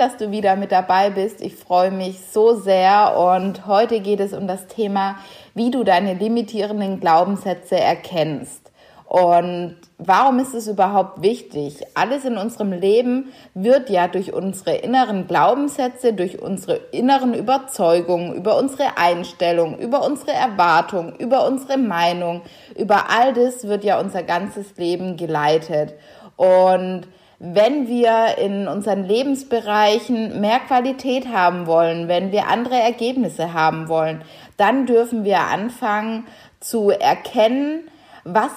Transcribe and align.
Dass 0.00 0.16
du 0.16 0.30
wieder 0.30 0.56
mit 0.56 0.72
dabei 0.72 1.10
bist. 1.10 1.42
Ich 1.42 1.54
freue 1.54 1.90
mich 1.90 2.20
so 2.32 2.54
sehr 2.54 3.16
und 3.16 3.66
heute 3.66 4.00
geht 4.00 4.20
es 4.20 4.32
um 4.32 4.48
das 4.48 4.66
Thema, 4.66 5.16
wie 5.54 5.70
du 5.70 5.84
deine 5.84 6.14
limitierenden 6.14 7.00
Glaubenssätze 7.00 7.78
erkennst. 7.78 8.70
Und 9.10 9.76
warum 9.98 10.38
ist 10.38 10.54
es 10.54 10.68
überhaupt 10.68 11.20
wichtig? 11.20 11.82
Alles 11.94 12.24
in 12.24 12.36
unserem 12.36 12.72
Leben 12.72 13.32
wird 13.54 13.90
ja 13.90 14.06
durch 14.06 14.32
unsere 14.32 14.76
inneren 14.76 15.26
Glaubenssätze, 15.26 16.12
durch 16.12 16.40
unsere 16.40 16.76
inneren 16.92 17.34
Überzeugungen, 17.34 18.32
über 18.34 18.56
unsere 18.56 18.96
Einstellung, 18.96 19.78
über 19.78 20.06
unsere 20.06 20.30
Erwartung, 20.32 21.16
über 21.16 21.44
unsere 21.44 21.76
Meinung, 21.76 22.42
über 22.76 23.10
all 23.10 23.34
das 23.34 23.66
wird 23.66 23.82
ja 23.82 23.98
unser 23.98 24.22
ganzes 24.22 24.76
Leben 24.76 25.16
geleitet. 25.16 25.94
Und 26.36 27.08
wenn 27.42 27.88
wir 27.88 28.36
in 28.36 28.68
unseren 28.68 29.02
Lebensbereichen 29.02 30.42
mehr 30.42 30.60
Qualität 30.60 31.28
haben 31.28 31.66
wollen, 31.66 32.06
wenn 32.06 32.32
wir 32.32 32.48
andere 32.48 32.78
Ergebnisse 32.78 33.54
haben 33.54 33.88
wollen, 33.88 34.20
dann 34.58 34.84
dürfen 34.84 35.24
wir 35.24 35.40
anfangen 35.40 36.26
zu 36.60 36.90
erkennen, 36.90 37.88
was, 38.24 38.52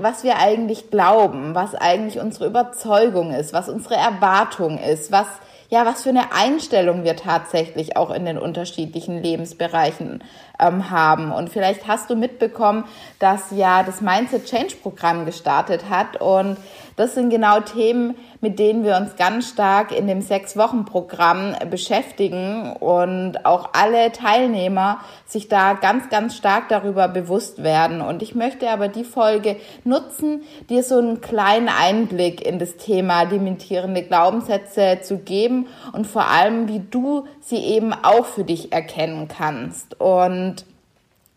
was 0.00 0.22
wir 0.22 0.38
eigentlich 0.38 0.92
glauben, 0.92 1.56
was 1.56 1.74
eigentlich 1.74 2.20
unsere 2.20 2.46
Überzeugung 2.46 3.32
ist, 3.32 3.52
was 3.52 3.68
unsere 3.68 3.96
Erwartung 3.96 4.78
ist, 4.78 5.10
was 5.10 5.26
ja, 5.70 5.84
was 5.84 6.02
für 6.02 6.08
eine 6.08 6.32
Einstellung 6.32 7.04
wir 7.04 7.14
tatsächlich 7.14 7.96
auch 7.96 8.10
in 8.10 8.24
den 8.24 8.38
unterschiedlichen 8.38 9.22
Lebensbereichen 9.22 10.24
ähm, 10.58 10.90
haben. 10.90 11.30
Und 11.30 11.50
vielleicht 11.50 11.86
hast 11.86 12.08
du 12.08 12.16
mitbekommen, 12.16 12.84
dass 13.18 13.50
ja 13.50 13.82
das 13.82 14.00
Mindset 14.00 14.46
Change 14.46 14.76
Programm 14.76 15.26
gestartet 15.26 15.90
hat. 15.90 16.20
Und 16.22 16.56
das 16.96 17.14
sind 17.14 17.28
genau 17.28 17.60
Themen, 17.60 18.16
mit 18.40 18.58
denen 18.58 18.84
wir 18.84 18.96
uns 18.96 19.16
ganz 19.16 19.48
stark 19.48 19.96
in 19.96 20.06
dem 20.06 20.20
Sechs-Wochen-Programm 20.20 21.56
beschäftigen 21.70 22.72
und 22.74 23.44
auch 23.44 23.70
alle 23.72 24.12
Teilnehmer 24.12 25.00
sich 25.26 25.48
da 25.48 25.74
ganz, 25.74 26.08
ganz 26.08 26.36
stark 26.36 26.68
darüber 26.68 27.08
bewusst 27.08 27.62
werden. 27.62 28.00
Und 28.00 28.22
ich 28.22 28.34
möchte 28.34 28.70
aber 28.70 28.88
die 28.88 29.04
Folge 29.04 29.56
nutzen, 29.84 30.42
dir 30.70 30.82
so 30.82 30.98
einen 30.98 31.20
kleinen 31.20 31.68
Einblick 31.68 32.46
in 32.46 32.58
das 32.58 32.76
Thema 32.76 33.22
limitierende 33.22 34.02
Glaubenssätze 34.02 35.00
zu 35.02 35.18
geben 35.18 35.66
und 35.92 36.06
vor 36.06 36.28
allem, 36.28 36.68
wie 36.68 36.80
du 36.80 37.26
sie 37.40 37.58
eben 37.58 37.92
auch 37.92 38.26
für 38.26 38.44
dich 38.44 38.72
erkennen 38.72 39.28
kannst. 39.28 40.00
Und 40.00 40.64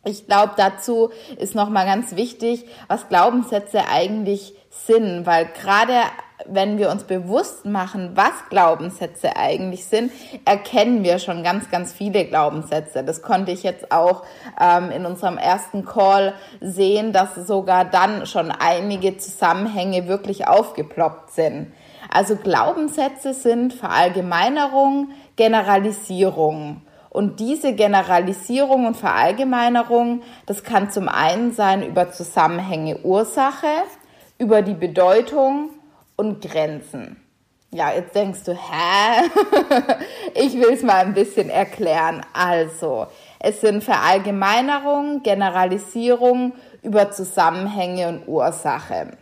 ich 0.03 0.25
glaube, 0.25 0.53
dazu 0.58 1.11
ist 1.38 1.53
nochmal 1.53 1.86
ganz 1.86 2.15
wichtig, 2.15 2.65
was 2.88 3.08
Glaubenssätze 3.08 3.88
eigentlich 3.88 4.53
sind, 4.69 5.25
weil 5.25 5.45
gerade 5.45 5.93
wenn 6.47 6.78
wir 6.78 6.89
uns 6.89 7.03
bewusst 7.03 7.66
machen, 7.66 8.11
was 8.16 8.31
Glaubenssätze 8.50 9.36
eigentlich 9.36 9.86
sind, 9.86 10.11
erkennen 10.45 11.04
wir 11.04 11.20
schon 11.20 11.43
ganz, 11.43 11.70
ganz 11.70 11.93
viele 11.93 12.26
Glaubenssätze. 12.26 13.04
Das 13.04 13.21
konnte 13.21 13.52
ich 13.52 13.64
jetzt 13.64 13.92
auch 13.92 14.23
ähm, 14.60 14.92
in 14.92 15.05
unserem 15.05 15.38
ersten 15.38 15.86
Call 15.86 16.33
sehen, 16.60 17.14
dass 17.14 17.36
sogar 17.36 17.86
dann 17.86 18.26
schon 18.26 18.52
einige 18.52 19.17
Zusammenhänge 19.17 20.08
wirklich 20.08 20.48
aufgeploppt 20.48 21.32
sind. 21.32 21.71
Also 22.10 22.36
Glaubenssätze 22.36 23.33
sind 23.33 23.73
Verallgemeinerung, 23.73 25.10
Generalisierung. 25.36 26.82
Und 27.10 27.39
diese 27.42 27.73
Generalisierung 27.73 28.86
und 28.86 28.95
Verallgemeinerung, 28.95 30.21
das 30.45 30.64
kann 30.64 30.92
zum 30.92 31.10
einen 31.10 31.52
sein 31.52 31.83
über 31.83 32.11
Zusammenhänge 32.11 32.99
Ursache, 32.99 33.67
über 34.38 34.61
die 34.61 34.73
Bedeutung 34.73 35.70
und 36.16 36.42
Grenzen. 36.42 37.17
Ja, 37.73 37.94
jetzt 37.94 38.14
denkst 38.16 38.44
du, 38.44 38.52
hä? 38.52 39.30
ich 40.36 40.54
will 40.55 40.73
es 40.73 40.83
mal 40.83 41.05
ein 41.05 41.14
bisschen 41.14 41.49
erklären. 41.49 42.22
Also, 42.33 43.08
es 43.39 43.61
sind 43.61 43.82
Verallgemeinerungen, 43.82 45.23
Generalisierungen 45.23 46.54
über 46.82 47.11
Zusammenhänge 47.11 48.10
und 48.10 48.27
Ursache. 48.27 49.17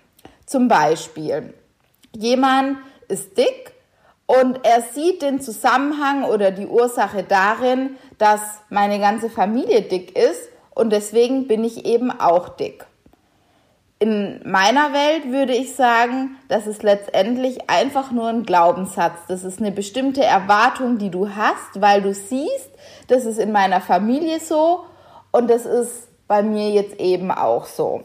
Zum 0.48 0.68
Beispiel, 0.68 1.54
jemand 2.16 2.80
ist 3.08 3.38
dick 3.38 3.74
und 4.26 4.60
er 4.64 4.82
sieht 4.82 5.22
den 5.22 5.42
Zusammenhang 5.42 6.24
oder 6.24 6.50
die 6.50 6.66
Ursache 6.66 7.24
darin, 7.24 7.98
dass 8.18 8.42
meine 8.70 9.00
ganze 9.00 9.30
Familie 9.30 9.84
dick 9.84 10.18
ist 10.18 10.50
und 10.74 10.92
deswegen 10.92 11.48
bin 11.48 11.64
ich 11.64 11.86
eben 11.86 12.10
auch 12.12 12.50
dick 12.50 12.86
in 14.00 14.40
meiner 14.46 14.94
Welt 14.94 15.30
würde 15.30 15.54
ich 15.54 15.76
sagen, 15.76 16.38
das 16.48 16.68
ist 16.68 16.84
letztendlich 16.84 17.70
einfach 17.70 18.12
nur 18.12 18.30
ein 18.30 18.44
Glaubenssatz. 18.44 19.20
Das 19.28 19.44
ist 19.44 19.60
eine 19.60 19.72
bestimmte 19.72 20.24
Erwartung, 20.24 20.98
die 20.98 21.10
du 21.10 21.36
hast, 21.36 21.82
weil 21.82 22.02
du 22.02 22.14
siehst, 22.14 22.70
das 23.08 23.26
ist 23.26 23.40
in 23.40 23.52
meiner 23.52 23.82
Familie 23.82 24.40
so 24.40 24.86
und 25.32 25.50
das 25.50 25.66
ist 25.66 26.08
bei 26.28 26.42
mir 26.42 26.70
jetzt 26.70 26.98
eben 27.00 27.30
auch 27.30 27.66
so. 27.66 28.04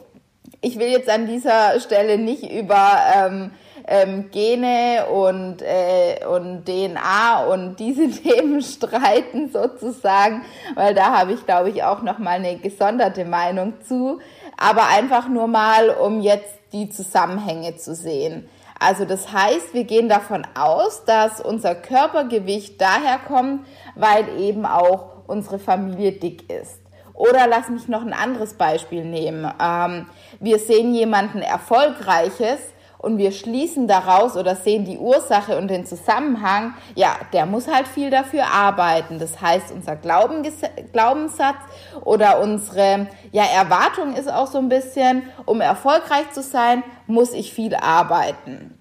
Ich 0.61 0.79
will 0.81 0.89
jetzt 0.89 1.09
an 1.09 1.29
dieser 1.29 1.79
Stelle 1.79 2.19
nicht 2.19 2.51
über 2.51 2.99
ähm, 3.15 3.51
ähm, 3.87 4.31
Gene 4.33 5.07
und, 5.07 5.63
äh, 5.63 6.25
und 6.27 6.65
DNA 6.65 7.45
und 7.45 7.77
diese 7.79 8.09
Themen 8.23 8.63
streiten 8.63 9.51
sozusagen, 9.53 10.43
weil 10.75 10.95
da 10.95 11.19
habe 11.19 11.35
ich, 11.35 11.45
glaube 11.47 11.71
ich, 11.71 11.85
auch 11.85 12.03
noch 12.03 12.19
mal 12.19 12.31
eine 12.31 12.57
gesonderte 12.57 13.25
Meinung 13.25 13.75
zu 13.87 14.21
aber 14.57 14.89
einfach 14.89 15.29
nur 15.29 15.47
mal, 15.47 15.91
um 15.91 16.21
jetzt 16.21 16.55
die 16.73 16.89
Zusammenhänge 16.91 17.77
zu 17.77 17.95
sehen. 17.95 18.49
Also 18.79 19.05
das 19.05 19.33
heißt, 19.33 19.73
wir 19.73 19.85
gehen 19.85 20.09
davon 20.09 20.47
aus, 20.55 21.05
dass 21.05 21.41
unser 21.41 21.75
Körpergewicht 21.75 22.81
daher 22.81 23.19
kommt, 23.19 23.67
weil 23.95 24.29
eben 24.39 24.67
auch 24.67 25.23
unsere 25.27 25.59
Familie 25.59 26.13
dick 26.13 26.51
ist. 26.51 26.81
Oder 27.15 27.47
lass 27.47 27.69
mich 27.69 27.87
noch 27.87 28.03
ein 28.03 28.13
anderes 28.13 28.55
Beispiel 28.55 29.05
nehmen. 29.05 29.51
Ähm, 29.63 30.07
wir 30.41 30.59
sehen 30.59 30.95
jemanden 30.95 31.43
Erfolgreiches 31.43 32.59
und 33.05 33.19
wir 33.19 33.33
schließen 33.33 33.87
daraus 33.87 34.37
oder 34.37 34.57
sehen 34.57 34.85
die 34.85 34.99
Ursache 34.99 35.59
und 35.59 35.69
den 35.69 35.85
Zusammenhang, 35.85 36.75
ja, 36.95 37.17
der 37.33 37.45
muss 37.45 37.69
halt 37.69 37.87
viel 37.87 38.11
dafür 38.11 38.47
arbeiten. 38.47 39.19
Das 39.19 39.41
heißt, 39.41 39.71
unser 39.73 39.97
Glaubenssatz 39.97 41.57
oder 42.03 42.41
unsere 42.41 43.09
ja, 43.31 43.45
Erwartung 43.45 44.15
ist 44.15 44.33
auch 44.33 44.47
so 44.47 44.59
ein 44.59 44.69
bisschen, 44.69 45.25
um 45.45 45.61
erfolgreich 45.61 46.31
zu 46.33 46.43
sein, 46.43 46.83
muss 47.07 47.33
ich 47.33 47.53
viel 47.53 47.75
arbeiten. 47.75 48.79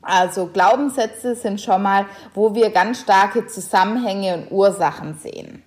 Also 0.00 0.46
Glaubenssätze 0.46 1.34
sind 1.34 1.60
schon 1.60 1.82
mal, 1.82 2.06
wo 2.32 2.54
wir 2.54 2.70
ganz 2.70 3.00
starke 3.00 3.46
Zusammenhänge 3.46 4.34
und 4.34 4.50
Ursachen 4.50 5.18
sehen. 5.18 5.62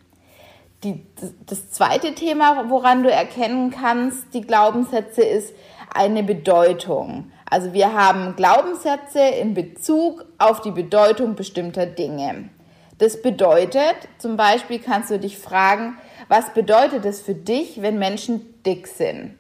Die, 0.84 1.06
das 1.46 1.70
zweite 1.70 2.16
Thema, 2.16 2.70
woran 2.70 3.04
du 3.04 3.12
erkennen 3.12 3.70
kannst, 3.70 4.34
die 4.34 4.42
Glaubenssätze, 4.42 5.22
ist 5.22 5.54
eine 5.94 6.24
Bedeutung. 6.24 7.32
Also 7.50 7.74
wir 7.74 7.94
haben 7.94 8.36
Glaubenssätze 8.36 9.20
in 9.20 9.54
Bezug 9.54 10.26
auf 10.40 10.62
die 10.62 10.72
Bedeutung 10.72 11.36
bestimmter 11.36 11.86
Dinge. 11.86 12.50
Das 12.98 13.22
bedeutet, 13.22 13.96
zum 14.18 14.38
Beispiel 14.38 14.80
kannst 14.80 15.12
du 15.12 15.20
dich 15.20 15.38
fragen, 15.38 15.98
was 16.30 16.54
bedeutet 16.54 17.06
es 17.06 17.22
für 17.22 17.36
dich, 17.36 17.82
wenn 17.82 18.00
Menschen 18.00 18.62
dick 18.64 18.88
sind? 18.88 19.38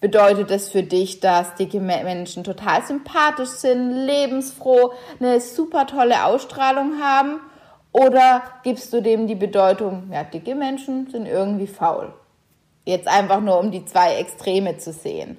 Bedeutet 0.00 0.50
es 0.50 0.68
für 0.68 0.82
dich, 0.82 1.20
dass 1.20 1.54
dicke 1.54 1.80
Menschen 1.80 2.44
total 2.44 2.84
sympathisch 2.84 3.48
sind, 3.48 3.90
lebensfroh, 4.04 4.92
eine 5.18 5.40
super 5.40 5.86
tolle 5.86 6.24
Ausstrahlung 6.24 7.00
haben? 7.02 7.40
Oder 7.94 8.42
gibst 8.64 8.92
du 8.92 9.00
dem 9.00 9.28
die 9.28 9.36
Bedeutung, 9.36 10.10
ja, 10.12 10.24
dicke 10.24 10.56
Menschen 10.56 11.06
sind 11.08 11.26
irgendwie 11.26 11.68
faul? 11.68 12.12
Jetzt 12.84 13.06
einfach 13.06 13.40
nur, 13.40 13.60
um 13.60 13.70
die 13.70 13.84
zwei 13.84 14.16
Extreme 14.16 14.78
zu 14.78 14.92
sehen. 14.92 15.38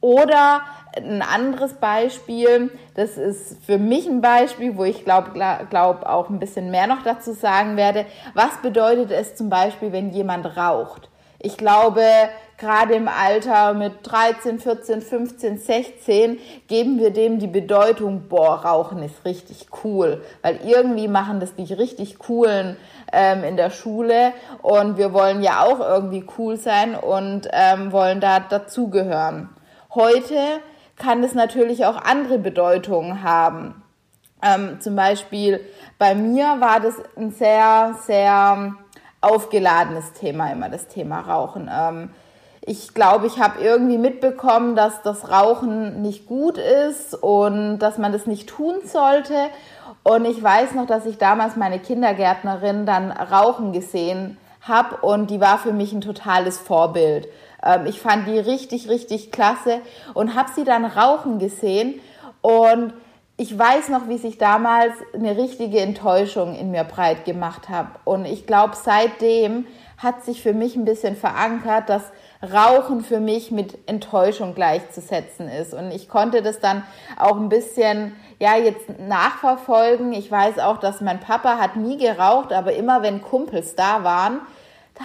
Oder 0.00 0.62
ein 0.96 1.20
anderes 1.20 1.74
Beispiel, 1.74 2.70
das 2.94 3.18
ist 3.18 3.62
für 3.66 3.76
mich 3.76 4.06
ein 4.06 4.22
Beispiel, 4.22 4.78
wo 4.78 4.84
ich 4.84 5.04
glaube 5.04 5.32
glaub 5.68 6.06
auch 6.06 6.30
ein 6.30 6.38
bisschen 6.38 6.70
mehr 6.70 6.86
noch 6.86 7.02
dazu 7.02 7.34
sagen 7.34 7.76
werde. 7.76 8.06
Was 8.32 8.62
bedeutet 8.62 9.10
es 9.10 9.34
zum 9.34 9.50
Beispiel, 9.50 9.92
wenn 9.92 10.08
jemand 10.08 10.56
raucht? 10.56 11.10
Ich 11.38 11.58
glaube, 11.58 12.02
gerade 12.60 12.94
im 12.94 13.08
Alter 13.08 13.72
mit 13.74 13.94
13, 14.02 14.60
14, 14.60 15.00
15, 15.00 15.58
16 15.58 16.38
geben 16.68 16.98
wir 16.98 17.10
dem 17.10 17.38
die 17.38 17.46
Bedeutung, 17.46 18.28
boah, 18.28 18.56
Rauchen 18.56 19.02
ist 19.02 19.24
richtig 19.24 19.66
cool, 19.82 20.22
weil 20.42 20.60
irgendwie 20.64 21.08
machen 21.08 21.40
das 21.40 21.54
die 21.56 21.72
richtig 21.72 22.18
coolen 22.18 22.76
ähm, 23.12 23.42
in 23.42 23.56
der 23.56 23.70
Schule 23.70 24.32
und 24.62 24.98
wir 24.98 25.12
wollen 25.12 25.42
ja 25.42 25.64
auch 25.64 25.80
irgendwie 25.80 26.24
cool 26.38 26.56
sein 26.58 26.94
und 26.94 27.48
ähm, 27.50 27.90
wollen 27.92 28.20
da 28.20 28.38
dazugehören. 28.40 29.48
Heute 29.94 30.36
kann 30.96 31.24
es 31.24 31.34
natürlich 31.34 31.86
auch 31.86 31.96
andere 31.96 32.38
Bedeutungen 32.38 33.22
haben. 33.22 33.82
Ähm, 34.42 34.80
zum 34.80 34.96
Beispiel 34.96 35.60
bei 35.98 36.14
mir 36.14 36.60
war 36.60 36.78
das 36.80 36.94
ein 37.16 37.30
sehr, 37.30 37.96
sehr 38.06 38.74
aufgeladenes 39.22 40.12
Thema, 40.12 40.52
immer 40.52 40.68
das 40.68 40.88
Thema 40.88 41.20
Rauchen. 41.20 41.70
Ähm, 41.72 42.10
ich 42.62 42.92
glaube, 42.94 43.26
ich 43.26 43.38
habe 43.38 43.60
irgendwie 43.60 43.98
mitbekommen, 43.98 44.76
dass 44.76 45.02
das 45.02 45.30
Rauchen 45.30 46.02
nicht 46.02 46.26
gut 46.26 46.58
ist 46.58 47.14
und 47.14 47.78
dass 47.78 47.98
man 47.98 48.12
das 48.12 48.26
nicht 48.26 48.48
tun 48.48 48.76
sollte. 48.84 49.34
Und 50.02 50.24
ich 50.24 50.42
weiß 50.42 50.74
noch, 50.74 50.86
dass 50.86 51.06
ich 51.06 51.18
damals 51.18 51.56
meine 51.56 51.78
Kindergärtnerin 51.78 52.86
dann 52.86 53.10
rauchen 53.10 53.72
gesehen 53.72 54.36
habe 54.60 54.96
und 54.96 55.30
die 55.30 55.40
war 55.40 55.58
für 55.58 55.72
mich 55.72 55.92
ein 55.92 56.02
totales 56.02 56.58
Vorbild. 56.58 57.28
Ähm, 57.64 57.86
ich 57.86 58.00
fand 58.00 58.26
die 58.26 58.38
richtig, 58.38 58.88
richtig 58.88 59.32
klasse 59.32 59.80
und 60.14 60.34
habe 60.34 60.50
sie 60.54 60.64
dann 60.64 60.84
rauchen 60.84 61.38
gesehen 61.38 62.00
und 62.42 62.92
ich 63.36 63.58
weiß 63.58 63.88
noch, 63.88 64.08
wie 64.08 64.18
sich 64.18 64.36
damals 64.36 64.92
eine 65.14 65.34
richtige 65.38 65.80
Enttäuschung 65.80 66.54
in 66.54 66.70
mir 66.70 66.84
breit 66.84 67.24
gemacht 67.24 67.70
hat. 67.70 67.86
Und 68.04 68.26
ich 68.26 68.46
glaube, 68.46 68.74
seitdem 68.76 69.66
hat 69.96 70.24
sich 70.24 70.42
für 70.42 70.52
mich 70.52 70.76
ein 70.76 70.84
bisschen 70.84 71.16
verankert, 71.16 71.88
dass 71.88 72.02
Rauchen 72.42 73.02
für 73.02 73.20
mich 73.20 73.50
mit 73.50 73.78
Enttäuschung 73.86 74.54
gleichzusetzen 74.54 75.48
ist. 75.48 75.74
Und 75.74 75.90
ich 75.90 76.08
konnte 76.08 76.42
das 76.42 76.58
dann 76.58 76.84
auch 77.18 77.36
ein 77.36 77.50
bisschen, 77.50 78.16
ja, 78.38 78.56
jetzt 78.56 78.98
nachverfolgen. 78.98 80.12
Ich 80.14 80.30
weiß 80.30 80.58
auch, 80.58 80.78
dass 80.78 81.02
mein 81.02 81.20
Papa 81.20 81.58
hat 81.58 81.76
nie 81.76 81.98
geraucht, 81.98 82.52
aber 82.52 82.72
immer 82.72 83.02
wenn 83.02 83.20
Kumpels 83.20 83.74
da 83.74 84.04
waren, 84.04 84.40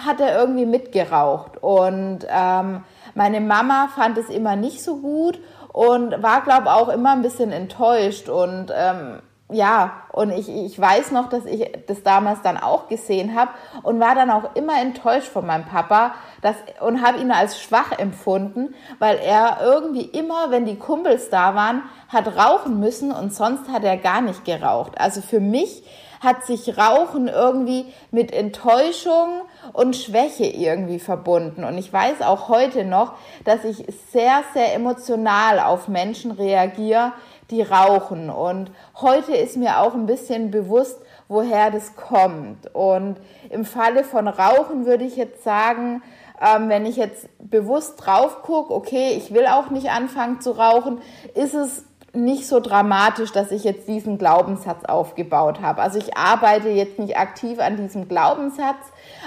hat 0.04 0.20
er 0.20 0.38
irgendwie 0.38 0.66
mitgeraucht. 0.66 1.62
Und 1.62 2.20
ähm, 2.28 2.84
meine 3.14 3.40
Mama 3.40 3.88
fand 3.94 4.16
es 4.18 4.28
immer 4.30 4.56
nicht 4.56 4.82
so 4.82 4.96
gut 4.96 5.38
und 5.72 6.22
war, 6.22 6.42
glaube 6.42 6.72
auch 6.72 6.88
immer 6.88 7.12
ein 7.12 7.22
bisschen 7.22 7.52
enttäuscht. 7.52 8.30
Und 8.30 8.72
ähm, 8.74 9.20
ja, 9.48 10.02
und 10.12 10.30
ich, 10.30 10.48
ich 10.48 10.80
weiß 10.80 11.12
noch, 11.12 11.28
dass 11.28 11.44
ich 11.44 11.70
das 11.86 12.02
damals 12.02 12.42
dann 12.42 12.56
auch 12.56 12.88
gesehen 12.88 13.38
habe 13.38 13.52
und 13.84 14.00
war 14.00 14.16
dann 14.16 14.30
auch 14.30 14.56
immer 14.56 14.80
enttäuscht 14.80 15.28
von 15.28 15.46
meinem 15.46 15.64
Papa 15.64 16.14
dass, 16.42 16.56
und 16.80 17.00
habe 17.00 17.18
ihn 17.18 17.30
als 17.30 17.60
schwach 17.60 17.92
empfunden, 17.96 18.74
weil 18.98 19.18
er 19.18 19.58
irgendwie 19.62 20.02
immer, 20.02 20.50
wenn 20.50 20.64
die 20.64 20.76
Kumpels 20.76 21.30
da 21.30 21.54
waren, 21.54 21.82
hat 22.08 22.36
rauchen 22.36 22.80
müssen 22.80 23.12
und 23.12 23.32
sonst 23.32 23.68
hat 23.68 23.84
er 23.84 23.96
gar 23.96 24.20
nicht 24.20 24.44
geraucht. 24.44 24.98
Also 24.98 25.20
für 25.20 25.40
mich 25.40 25.84
hat 26.20 26.44
sich 26.44 26.76
Rauchen 26.76 27.28
irgendwie 27.28 27.86
mit 28.10 28.32
Enttäuschung 28.32 29.42
und 29.72 29.96
Schwäche 29.96 30.46
irgendwie 30.46 30.98
verbunden. 30.98 31.62
Und 31.62 31.78
ich 31.78 31.92
weiß 31.92 32.22
auch 32.22 32.48
heute 32.48 32.84
noch, 32.84 33.12
dass 33.44 33.64
ich 33.64 33.84
sehr, 34.12 34.42
sehr 34.54 34.74
emotional 34.74 35.60
auf 35.60 35.88
Menschen 35.88 36.32
reagiere, 36.32 37.12
die 37.50 37.62
rauchen. 37.62 38.30
Und 38.30 38.70
heute 39.00 39.34
ist 39.34 39.56
mir 39.56 39.80
auch 39.80 39.94
ein 39.94 40.06
bisschen 40.06 40.50
bewusst, 40.50 40.98
woher 41.28 41.70
das 41.70 41.96
kommt. 41.96 42.74
Und 42.74 43.16
im 43.50 43.64
Falle 43.64 44.04
von 44.04 44.28
Rauchen 44.28 44.86
würde 44.86 45.04
ich 45.04 45.16
jetzt 45.16 45.44
sagen, 45.44 46.02
ähm, 46.40 46.68
wenn 46.68 46.86
ich 46.86 46.96
jetzt 46.96 47.28
bewusst 47.38 48.04
drauf 48.04 48.42
gucke, 48.42 48.74
okay, 48.74 49.14
ich 49.16 49.32
will 49.32 49.46
auch 49.46 49.70
nicht 49.70 49.90
anfangen 49.90 50.40
zu 50.40 50.52
rauchen, 50.52 50.98
ist 51.34 51.54
es 51.54 51.84
nicht 52.16 52.46
so 52.46 52.60
dramatisch, 52.60 53.32
dass 53.32 53.50
ich 53.50 53.64
jetzt 53.64 53.86
diesen 53.88 54.18
Glaubenssatz 54.18 54.84
aufgebaut 54.84 55.60
habe. 55.60 55.82
Also 55.82 55.98
ich 55.98 56.16
arbeite 56.16 56.68
jetzt 56.68 56.98
nicht 56.98 57.16
aktiv 57.16 57.58
an 57.58 57.76
diesem 57.76 58.08
Glaubenssatz, 58.08 58.76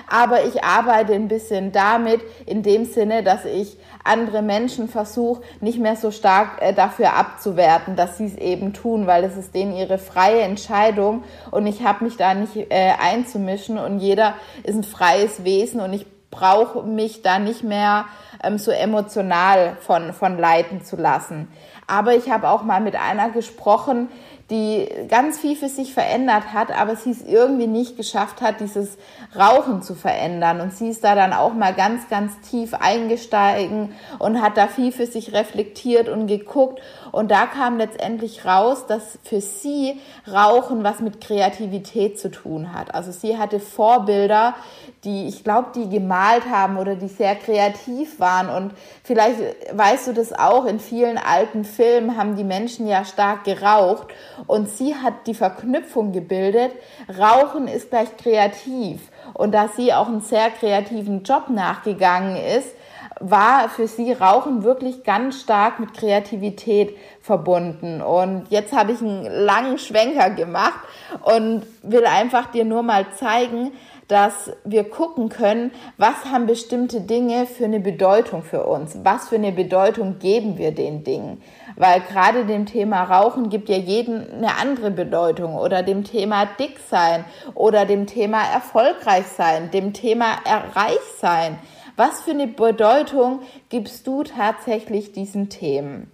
aber 0.10 0.46
ich 0.46 0.64
arbeite 0.64 1.14
ein 1.14 1.28
bisschen 1.28 1.72
damit 1.72 2.22
in 2.46 2.64
dem 2.64 2.86
Sinne, 2.86 3.24
dass 3.24 3.46
ich 3.46 3.78
andere 4.04 4.42
Menschen 4.42 4.88
versuche, 4.88 5.42
nicht 5.62 5.80
mehr 5.80 5.96
so 5.96 6.12
stark 6.12 6.62
äh, 6.62 6.74
dafür 6.74 7.14
abzuwerten, 7.14 7.96
dass 7.96 8.18
sie 8.18 8.26
es 8.26 8.36
eben 8.36 8.74
tun, 8.74 9.08
weil 9.08 9.24
es 9.24 9.38
ist 9.38 9.54
denen 9.54 9.76
ihre 9.76 9.98
freie 9.98 10.42
Entscheidung 10.42 11.24
und 11.52 11.68
ich 11.68 11.84
habe 11.84 12.06
mich 12.06 12.18
da 12.18 12.34
nicht 12.34 12.56
äh, 12.56 12.94
einzumischen 13.00 13.78
und 13.78 14.00
jeder 14.00 14.36
ist 14.64 14.76
ein 14.76 14.84
freies 14.84 15.44
Wesen 15.44 15.80
und 15.82 15.94
ich 15.94 16.06
brauche 16.32 16.84
mich 16.84 17.22
da 17.22 17.40
nicht 17.40 17.64
mehr 17.64 18.06
ähm, 18.44 18.58
so 18.58 18.72
emotional 18.72 19.78
von, 19.82 20.14
von 20.14 20.38
leiten 20.38 20.84
zu 20.84 20.96
lassen. 20.96 21.48
Aber 21.90 22.16
ich 22.16 22.30
habe 22.30 22.50
auch 22.50 22.64
mal 22.64 22.82
mit 22.82 22.96
einer 22.96 23.32
gesprochen, 23.32 24.10
die 24.50 24.88
ganz 25.08 25.38
viel 25.38 25.56
für 25.56 25.70
sich 25.70 25.94
verändert 25.94 26.54
hat, 26.54 26.72
aber 26.72 26.96
sie 26.96 27.12
es 27.12 27.24
irgendwie 27.24 27.68
nicht 27.68 27.98
geschafft 27.98 28.42
hat, 28.42 28.60
dieses 28.60 28.98
Rauchen 29.38 29.84
zu 29.84 29.94
verändern. 29.94 30.60
Und 30.60 30.74
sie 30.74 30.90
ist 30.90 31.04
da 31.04 31.14
dann 31.14 31.34
auch 31.34 31.54
mal 31.54 31.74
ganz, 31.74 32.10
ganz 32.10 32.34
tief 32.42 32.74
eingesteigen 32.74 33.94
und 34.18 34.42
hat 34.42 34.58
da 34.58 34.68
viel 34.68 34.92
für 34.92 35.06
sich 35.06 35.34
reflektiert 35.34 36.10
und 36.10 36.26
geguckt. 36.26 36.82
Und 37.12 37.30
da 37.30 37.46
kam 37.46 37.78
letztendlich 37.78 38.46
raus, 38.46 38.88
dass 38.88 39.20
für 39.24 39.42
sie 39.42 40.00
Rauchen 40.32 40.84
was 40.84 41.00
mit 41.00 41.22
Kreativität 41.22 42.20
zu 42.20 42.32
tun 42.32 42.74
hat. 42.74 42.94
Also 42.96 43.12
sie 43.12 43.38
hatte 43.38 43.60
Vorbilder, 43.60 44.56
die, 45.04 45.28
ich 45.28 45.44
glaube, 45.44 45.70
die 45.76 45.90
gemalt 45.90 46.50
haben 46.50 46.78
oder 46.78 46.96
die 46.96 47.08
sehr 47.08 47.36
kreativ 47.36 48.20
waren. 48.20 48.50
Und 48.50 48.74
vielleicht 49.04 49.40
weißt 49.72 50.08
du 50.08 50.14
das 50.14 50.34
auch, 50.34 50.66
in 50.66 50.80
vielen 50.80 51.18
alten 51.18 51.64
Filmen 51.64 52.18
haben 52.18 52.36
die 52.36 52.44
Menschen 52.44 52.88
ja 52.88 53.06
stark 53.06 53.44
geraucht. 53.44 54.08
Und 54.48 54.70
sie 54.70 54.96
hat 54.96 55.28
die 55.28 55.34
Verknüpfung 55.34 56.12
gebildet, 56.12 56.72
Rauchen 57.18 57.68
ist 57.68 57.90
gleich 57.90 58.16
kreativ. 58.18 59.10
Und 59.34 59.54
da 59.54 59.68
sie 59.68 59.94
auch 59.94 60.08
einen 60.08 60.22
sehr 60.22 60.50
kreativen 60.50 61.24
Job 61.24 61.50
nachgegangen 61.50 62.36
ist, 62.36 62.70
war 63.20 63.70
für 63.70 63.88
sie 63.88 64.12
Rauchen 64.12 64.64
wirklich 64.64 65.04
ganz 65.04 65.42
stark 65.42 65.80
mit 65.80 65.94
Kreativität 65.94 66.96
verbunden. 67.22 68.02
Und 68.02 68.46
jetzt 68.50 68.74
habe 68.74 68.92
ich 68.92 69.02
einen 69.02 69.24
langen 69.24 69.78
Schwenker 69.78 70.30
gemacht 70.30 70.80
und 71.24 71.64
will 71.84 72.06
einfach 72.06 72.52
dir 72.52 72.66
nur 72.66 72.84
mal 72.84 73.06
zeigen, 73.16 73.72
dass 74.10 74.52
wir 74.66 74.90
gucken 74.90 75.30
können, 75.30 75.72
was 75.98 76.26
haben 76.26 76.48
bestimmte 76.48 77.00
Dinge 77.00 77.46
für 77.46 77.66
eine 77.66 77.80
Bedeutung 77.80 78.42
für 78.42 78.66
uns? 78.66 78.98
Was 79.04 79.30
für 79.30 79.36
eine 79.36 79.52
Bedeutung 79.52 80.18
geben 80.18 80.58
wir 80.58 80.72
den 80.72 81.04
Dingen? 81.04 81.42
Weil 81.76 82.02
gerade 82.02 82.46
dem 82.46 82.66
Thema 82.66 83.04
Rauchen 83.04 83.50
gibt 83.50 83.70
ja 83.70 83.78
jeden 83.78 84.34
eine 84.34 84.58
andere 84.58 84.90
Bedeutung 84.90 85.56
oder 85.56 85.84
dem 85.84 86.04
Thema 86.04 86.48
dick 86.60 86.80
sein 86.90 87.24
oder 87.54 87.86
dem 87.86 88.08
Thema 88.08 88.42
erfolgreich 88.52 89.28
sein, 89.28 89.70
dem 89.70 89.94
Thema 89.94 90.38
erreich 90.44 91.00
sein. 91.20 91.60
Was 92.00 92.22
für 92.22 92.32
eine 92.32 92.48
Bedeutung 92.48 93.42
gibst 93.68 94.08
du 94.08 94.24
tatsächlich 94.24 95.12
diesen 95.12 95.50
Themen? 95.50 96.10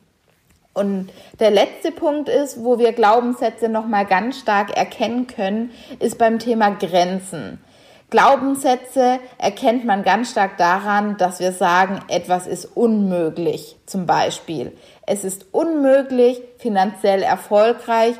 Und 0.74 1.12
der 1.39 1.51
letzte 1.51 1.92
Punkt 1.92 2.27
ist, 2.27 2.63
wo 2.63 2.80
wir 2.80 2.92
Glaubenssätze 2.92 3.70
nochmal 3.70 4.08
ganz 4.08 4.39
stark 4.39 4.75
erkennen 4.75 5.27
können, 5.27 5.70
ist 6.00 6.18
beim 6.18 6.39
Thema 6.39 6.72
Grenzen. 6.72 7.63
Glaubenssätze 8.10 9.20
erkennt 9.38 9.86
man 9.86 10.01
ganz 10.01 10.32
stark 10.32 10.58
daran, 10.58 11.18
dass 11.18 11.39
wir 11.39 11.51
sagen, 11.51 12.00
etwas 12.08 12.48
ist 12.48 12.65
unmöglich. 12.75 13.77
Zum 13.86 14.08
Beispiel, 14.08 14.75
es 15.06 15.24
ist 15.24 15.46
unmöglich, 15.51 16.42
finanziell 16.58 17.22
erfolgreich 17.22 18.15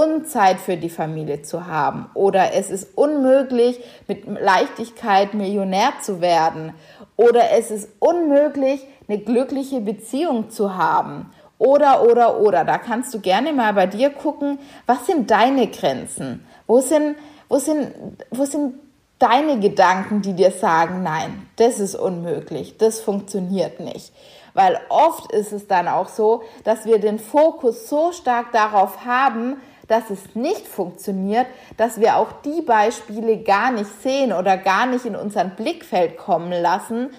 und 0.00 0.28
Zeit 0.28 0.60
für 0.60 0.76
die 0.76 0.88
Familie 0.88 1.42
zu 1.42 1.66
haben. 1.66 2.10
Oder 2.14 2.54
es 2.54 2.70
ist 2.70 2.96
unmöglich, 2.96 3.80
mit 4.08 4.24
Leichtigkeit 4.26 5.34
Millionär 5.34 5.92
zu 6.00 6.22
werden. 6.22 6.72
Oder 7.16 7.50
es 7.52 7.70
ist 7.70 7.90
unmöglich, 7.98 8.86
eine 9.08 9.18
glückliche 9.18 9.80
Beziehung 9.80 10.48
zu 10.48 10.76
haben. 10.76 11.30
Oder, 11.58 12.02
oder, 12.04 12.40
oder. 12.40 12.64
Da 12.64 12.78
kannst 12.78 13.12
du 13.12 13.20
gerne 13.20 13.52
mal 13.52 13.74
bei 13.74 13.86
dir 13.86 14.08
gucken, 14.08 14.58
was 14.86 15.04
sind 15.06 15.30
deine 15.30 15.66
Grenzen? 15.66 16.46
Wo 16.66 16.80
sind, 16.80 17.16
wo 17.50 17.58
sind, 17.58 17.92
wo 18.30 18.46
sind 18.46 18.76
deine 19.18 19.60
Gedanken, 19.60 20.22
die 20.22 20.32
dir 20.32 20.50
sagen, 20.50 21.02
nein, 21.02 21.46
das 21.56 21.78
ist 21.78 21.94
unmöglich, 21.94 22.78
das 22.78 23.00
funktioniert 23.00 23.80
nicht. 23.80 24.14
Weil 24.54 24.80
oft 24.88 25.30
ist 25.32 25.52
es 25.52 25.68
dann 25.68 25.88
auch 25.88 26.08
so, 26.08 26.42
dass 26.64 26.86
wir 26.86 26.98
den 26.98 27.18
Fokus 27.18 27.88
so 27.88 28.12
stark 28.12 28.52
darauf 28.52 29.04
haben, 29.04 29.60
dass 29.90 30.08
es 30.08 30.34
nicht 30.34 30.68
funktioniert, 30.68 31.46
dass 31.76 32.00
wir 32.00 32.16
auch 32.16 32.30
die 32.44 32.62
Beispiele 32.62 33.38
gar 33.38 33.72
nicht 33.72 33.90
sehen 34.02 34.32
oder 34.32 34.56
gar 34.56 34.86
nicht 34.86 35.04
in 35.04 35.16
unseren 35.16 35.56
Blickfeld 35.56 36.16
kommen 36.16 36.52
lassen, 36.52 37.10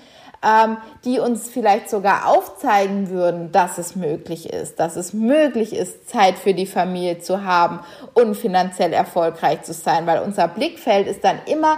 ähm, 0.44 0.78
die 1.06 1.20
uns 1.20 1.50
vielleicht 1.50 1.90
sogar 1.90 2.28
aufzeigen 2.28 3.10
würden, 3.10 3.52
dass 3.52 3.78
es 3.78 3.96
möglich 3.96 4.52
ist, 4.52 4.80
dass 4.80 4.96
es 4.96 5.14
möglich 5.14 5.74
ist, 5.74 6.10
Zeit 6.10 6.38
für 6.38 6.54
die 6.54 6.66
Familie 6.66 7.20
zu 7.20 7.44
haben 7.44 7.82
und 8.14 8.36
finanziell 8.36 8.94
erfolgreich 8.94 9.64
zu 9.64 9.74
sein, 9.74 10.08
weil 10.08 10.22
unser 10.22 10.48
Blickfeld 10.48 11.08
ist 11.08 11.24
dann 11.24 11.40
immer 11.46 11.78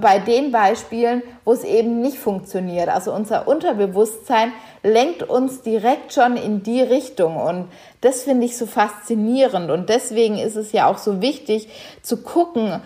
bei 0.00 0.18
den 0.18 0.52
Beispielen, 0.52 1.22
wo 1.44 1.52
es 1.52 1.64
eben 1.64 2.00
nicht 2.00 2.18
funktioniert. 2.18 2.88
Also 2.88 3.12
unser 3.12 3.48
Unterbewusstsein 3.48 4.52
lenkt 4.82 5.22
uns 5.22 5.62
direkt 5.62 6.12
schon 6.12 6.36
in 6.36 6.62
die 6.62 6.82
Richtung 6.82 7.36
und 7.36 7.68
das 8.00 8.22
finde 8.22 8.46
ich 8.46 8.56
so 8.56 8.66
faszinierend 8.66 9.70
und 9.70 9.88
deswegen 9.88 10.38
ist 10.38 10.56
es 10.56 10.72
ja 10.72 10.86
auch 10.86 10.98
so 10.98 11.20
wichtig 11.20 11.68
zu 12.02 12.22
gucken, 12.22 12.80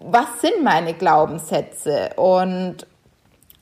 was 0.00 0.40
sind 0.40 0.62
meine 0.62 0.94
Glaubenssätze 0.94 2.10
und 2.16 2.86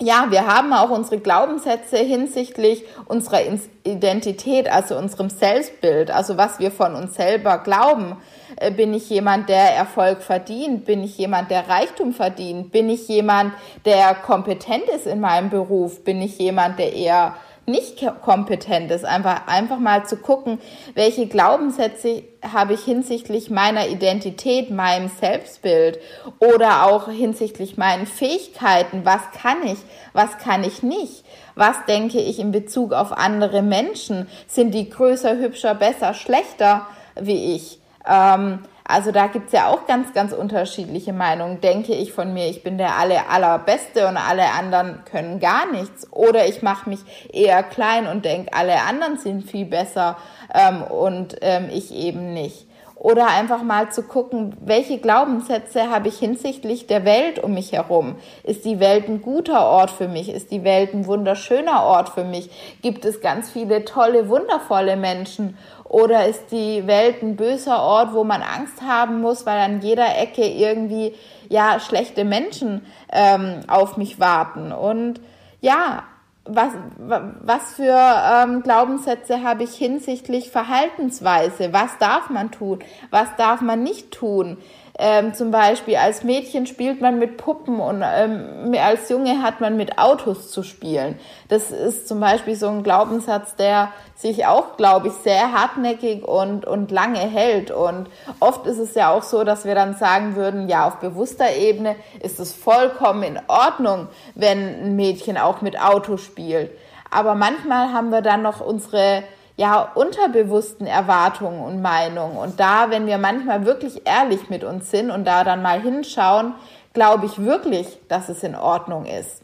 ja, 0.00 0.26
wir 0.28 0.46
haben 0.46 0.74
auch 0.74 0.90
unsere 0.90 1.18
Glaubenssätze 1.18 1.96
hinsichtlich 1.96 2.84
unserer 3.06 3.40
Identität, 3.82 4.70
also 4.70 4.96
unserem 4.98 5.30
Selbstbild, 5.30 6.10
also 6.10 6.36
was 6.36 6.58
wir 6.58 6.70
von 6.70 6.94
uns 6.94 7.14
selber 7.14 7.58
glauben. 7.58 8.16
Äh, 8.56 8.70
bin 8.72 8.92
ich 8.92 9.08
jemand, 9.08 9.48
der 9.48 9.74
Erfolg 9.74 10.22
verdient? 10.22 10.84
Bin 10.84 11.02
ich 11.02 11.16
jemand, 11.16 11.50
der 11.50 11.68
Reichtum 11.68 12.12
verdient? 12.12 12.72
Bin 12.72 12.90
ich 12.90 13.08
jemand, 13.08 13.54
der 13.86 14.14
kompetent 14.14 14.84
ist 14.94 15.06
in 15.06 15.20
meinem 15.20 15.48
Beruf? 15.48 16.04
Bin 16.04 16.20
ich 16.20 16.38
jemand, 16.38 16.78
der 16.78 16.92
eher 16.92 17.34
nicht 17.66 18.04
kompetent 18.22 18.90
ist, 18.92 19.04
einfach, 19.04 19.48
einfach 19.48 19.78
mal 19.78 20.06
zu 20.06 20.16
gucken, 20.16 20.60
welche 20.94 21.26
Glaubenssätze 21.26 22.22
habe 22.52 22.74
ich 22.74 22.84
hinsichtlich 22.84 23.50
meiner 23.50 23.88
Identität, 23.88 24.70
meinem 24.70 25.08
Selbstbild 25.08 25.98
oder 26.38 26.86
auch 26.86 27.08
hinsichtlich 27.08 27.76
meinen 27.76 28.06
Fähigkeiten, 28.06 29.04
was 29.04 29.22
kann 29.42 29.66
ich, 29.66 29.78
was 30.12 30.38
kann 30.38 30.62
ich 30.62 30.84
nicht, 30.84 31.24
was 31.56 31.84
denke 31.86 32.20
ich 32.20 32.38
in 32.38 32.52
Bezug 32.52 32.92
auf 32.92 33.12
andere 33.12 33.62
Menschen, 33.62 34.28
sind 34.46 34.72
die 34.72 34.88
größer, 34.88 35.36
hübscher, 35.36 35.74
besser, 35.74 36.14
schlechter 36.14 36.86
wie 37.20 37.56
ich. 37.56 37.80
Ähm, 38.08 38.60
also 38.88 39.10
da 39.10 39.26
gibt's 39.26 39.52
ja 39.52 39.68
auch 39.68 39.86
ganz, 39.86 40.12
ganz 40.12 40.32
unterschiedliche 40.32 41.12
Meinungen. 41.12 41.60
Denke 41.60 41.94
ich 41.94 42.12
von 42.12 42.32
mir, 42.32 42.48
ich 42.48 42.62
bin 42.62 42.78
der 42.78 42.96
aller, 42.96 43.28
allerbeste 43.30 44.06
und 44.06 44.16
alle 44.16 44.52
anderen 44.52 45.02
können 45.10 45.40
gar 45.40 45.70
nichts. 45.70 46.06
Oder 46.12 46.46
ich 46.46 46.62
mache 46.62 46.88
mich 46.88 47.00
eher 47.32 47.62
klein 47.62 48.06
und 48.06 48.24
denke, 48.24 48.52
alle 48.52 48.80
anderen 48.82 49.18
sind 49.18 49.50
viel 49.50 49.66
besser 49.66 50.16
ähm, 50.54 50.82
und 50.82 51.36
ähm, 51.42 51.68
ich 51.72 51.92
eben 51.94 52.32
nicht. 52.32 52.66
Oder 52.98 53.26
einfach 53.28 53.62
mal 53.62 53.92
zu 53.92 54.02
gucken, 54.02 54.56
welche 54.58 54.96
Glaubenssätze 54.98 55.90
habe 55.90 56.08
ich 56.08 56.18
hinsichtlich 56.18 56.86
der 56.86 57.04
Welt 57.04 57.38
um 57.38 57.52
mich 57.52 57.72
herum? 57.72 58.16
Ist 58.42 58.64
die 58.64 58.80
Welt 58.80 59.06
ein 59.06 59.20
guter 59.20 59.66
Ort 59.66 59.90
für 59.90 60.08
mich? 60.08 60.30
Ist 60.30 60.50
die 60.50 60.64
Welt 60.64 60.94
ein 60.94 61.06
wunderschöner 61.06 61.82
Ort 61.82 62.08
für 62.08 62.24
mich? 62.24 62.48
Gibt 62.80 63.04
es 63.04 63.20
ganz 63.20 63.50
viele 63.50 63.84
tolle, 63.84 64.30
wundervolle 64.30 64.96
Menschen? 64.96 65.58
Oder 65.88 66.26
ist 66.26 66.50
die 66.50 66.86
Welt 66.86 67.22
ein 67.22 67.36
böser 67.36 67.80
Ort, 67.80 68.12
wo 68.12 68.24
man 68.24 68.42
Angst 68.42 68.82
haben 68.82 69.20
muss, 69.20 69.46
weil 69.46 69.58
an 69.58 69.80
jeder 69.82 70.18
Ecke 70.18 70.46
irgendwie 70.46 71.14
ja 71.48 71.78
schlechte 71.78 72.24
Menschen 72.24 72.84
ähm, 73.12 73.60
auf 73.68 73.96
mich 73.96 74.18
warten? 74.18 74.72
Und 74.72 75.20
ja, 75.60 76.02
was, 76.44 76.70
was 76.98 77.74
für 77.74 77.96
ähm, 77.96 78.62
Glaubenssätze 78.62 79.42
habe 79.42 79.64
ich 79.64 79.74
hinsichtlich 79.74 80.50
Verhaltensweise? 80.50 81.72
Was 81.72 81.98
darf 81.98 82.30
man 82.30 82.50
tun? 82.50 82.80
Was 83.10 83.28
darf 83.36 83.60
man 83.60 83.82
nicht 83.82 84.12
tun? 84.12 84.58
Ähm, 84.98 85.34
zum 85.34 85.50
Beispiel 85.50 85.96
als 85.96 86.24
Mädchen 86.24 86.66
spielt 86.66 87.02
man 87.02 87.18
mit 87.18 87.36
Puppen 87.36 87.80
und 87.80 88.02
ähm, 88.02 88.74
als 88.82 89.10
Junge 89.10 89.42
hat 89.42 89.60
man 89.60 89.76
mit 89.76 89.98
Autos 89.98 90.50
zu 90.50 90.62
spielen. 90.62 91.18
Das 91.48 91.70
ist 91.70 92.08
zum 92.08 92.18
Beispiel 92.18 92.56
so 92.56 92.68
ein 92.68 92.82
Glaubenssatz, 92.82 93.56
der 93.56 93.92
sich 94.14 94.46
auch, 94.46 94.78
glaube 94.78 95.08
ich, 95.08 95.12
sehr 95.12 95.52
hartnäckig 95.52 96.26
und, 96.26 96.64
und 96.64 96.90
lange 96.90 97.18
hält. 97.18 97.70
Und 97.70 98.08
oft 98.40 98.66
ist 98.66 98.78
es 98.78 98.94
ja 98.94 99.10
auch 99.10 99.22
so, 99.22 99.44
dass 99.44 99.66
wir 99.66 99.74
dann 99.74 99.94
sagen 99.94 100.34
würden, 100.34 100.66
ja, 100.66 100.86
auf 100.86 100.96
bewusster 100.96 101.54
Ebene 101.54 101.96
ist 102.22 102.40
es 102.40 102.52
vollkommen 102.52 103.22
in 103.22 103.38
Ordnung, 103.48 104.08
wenn 104.34 104.58
ein 104.58 104.96
Mädchen 104.96 105.36
auch 105.36 105.60
mit 105.60 105.78
Auto 105.78 106.16
spielt. 106.16 106.70
Aber 107.10 107.34
manchmal 107.34 107.92
haben 107.92 108.10
wir 108.10 108.22
dann 108.22 108.40
noch 108.40 108.62
unsere 108.62 109.24
ja, 109.56 109.90
unterbewussten 109.94 110.86
Erwartungen 110.86 111.60
und 111.60 111.80
Meinungen. 111.80 112.36
Und 112.36 112.60
da, 112.60 112.90
wenn 112.90 113.06
wir 113.06 113.18
manchmal 113.18 113.64
wirklich 113.64 114.06
ehrlich 114.06 114.50
mit 114.50 114.64
uns 114.64 114.90
sind 114.90 115.10
und 115.10 115.24
da 115.24 115.44
dann 115.44 115.62
mal 115.62 115.80
hinschauen, 115.80 116.54
glaube 116.92 117.26
ich 117.26 117.38
wirklich, 117.42 117.98
dass 118.08 118.28
es 118.28 118.42
in 118.42 118.54
Ordnung 118.54 119.06
ist. 119.06 119.42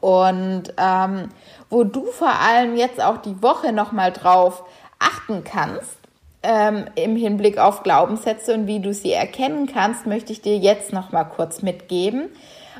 Und 0.00 0.64
ähm, 0.78 1.28
wo 1.70 1.84
du 1.84 2.06
vor 2.06 2.32
allem 2.40 2.76
jetzt 2.76 3.02
auch 3.02 3.18
die 3.18 3.42
Woche 3.42 3.72
nochmal 3.72 4.12
drauf 4.12 4.64
achten 4.98 5.44
kannst, 5.44 5.98
ähm, 6.42 6.86
im 6.94 7.16
Hinblick 7.16 7.58
auf 7.58 7.82
Glaubenssätze 7.82 8.54
und 8.54 8.66
wie 8.66 8.80
du 8.80 8.94
sie 8.94 9.12
erkennen 9.12 9.66
kannst, 9.66 10.06
möchte 10.06 10.32
ich 10.32 10.42
dir 10.42 10.56
jetzt 10.56 10.92
nochmal 10.92 11.28
kurz 11.28 11.62
mitgeben, 11.62 12.28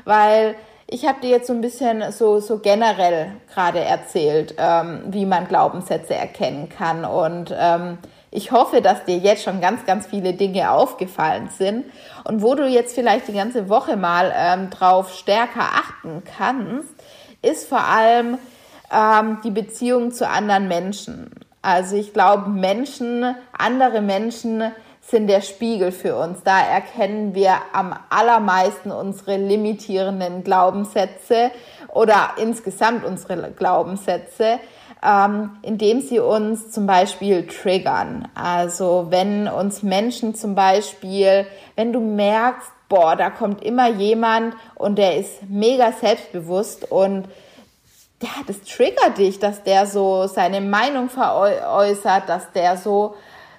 weil 0.05 0.55
ich 0.89 1.05
habe 1.05 1.19
dir 1.21 1.29
jetzt 1.29 1.47
so 1.47 1.53
ein 1.53 1.61
bisschen 1.61 2.11
so, 2.11 2.39
so 2.39 2.59
generell 2.59 3.33
gerade 3.53 3.79
erzählt, 3.79 4.55
ähm, 4.57 5.03
wie 5.07 5.25
man 5.25 5.47
Glaubenssätze 5.47 6.15
erkennen 6.15 6.69
kann. 6.69 7.03
Und 7.03 7.53
ähm, 7.57 7.97
ich 8.31 8.51
hoffe, 8.51 8.81
dass 8.81 9.03
dir 9.03 9.17
jetzt 9.17 9.43
schon 9.43 9.59
ganz, 9.59 9.85
ganz 9.85 10.07
viele 10.07 10.33
Dinge 10.33 10.71
aufgefallen 10.71 11.49
sind 11.57 11.85
und 12.23 12.41
wo 12.41 12.55
du 12.55 12.67
jetzt 12.67 12.95
vielleicht 12.95 13.27
die 13.27 13.33
ganze 13.33 13.67
Woche 13.67 13.97
mal 13.97 14.33
ähm, 14.35 14.69
drauf 14.69 15.13
stärker 15.13 15.61
achten 15.61 16.23
kannst, 16.37 16.89
ist 17.41 17.67
vor 17.67 17.83
allem 17.83 18.37
ähm, 18.91 19.39
die 19.43 19.51
Beziehung 19.51 20.11
zu 20.11 20.27
anderen 20.27 20.67
Menschen. 20.69 21.31
Also 21.61 21.97
ich 21.97 22.13
glaube, 22.13 22.49
Menschen, 22.49 23.35
andere 23.57 24.01
Menschen 24.01 24.63
sind 25.09 25.27
der 25.27 25.41
Spiegel 25.41 25.91
für 25.91 26.17
uns. 26.17 26.43
Da 26.43 26.59
erkennen 26.59 27.33
wir 27.33 27.55
am 27.71 27.95
allermeisten 28.09 28.91
unsere 28.91 29.37
limitierenden 29.37 30.43
Glaubenssätze 30.43 31.51
oder 31.93 32.31
insgesamt 32.37 33.05
unsere 33.05 33.51
Glaubenssätze, 33.51 34.59
ähm, 35.01 35.51
indem 35.61 36.01
sie 36.01 36.19
uns 36.19 36.71
zum 36.71 36.87
Beispiel 36.87 37.47
triggern. 37.47 38.27
Also 38.35 39.07
wenn 39.09 39.47
uns 39.47 39.81
Menschen 39.81 40.35
zum 40.35 40.55
Beispiel, 40.55 41.47
wenn 41.77 41.93
du 41.93 42.01
merkst, 42.01 42.69
boah, 42.89 43.15
da 43.15 43.29
kommt 43.29 43.63
immer 43.63 43.87
jemand 43.87 44.55
und 44.75 44.97
der 44.97 45.17
ist 45.17 45.43
mega 45.47 45.93
selbstbewusst 45.93 46.91
und 46.91 47.29
ja, 48.21 48.29
das 48.45 48.61
triggert 48.61 49.17
dich, 49.17 49.39
dass 49.39 49.63
der 49.63 49.85
so 49.85 50.27
seine 50.27 50.59
Meinung 50.59 51.09
veräußert, 51.09 52.27
dass 52.27 52.51
der 52.51 52.75
so 52.75 53.15